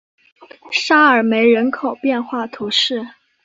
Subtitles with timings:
[0.71, 3.05] 沙尔梅人口变化图示